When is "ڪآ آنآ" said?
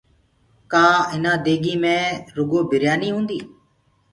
0.71-1.33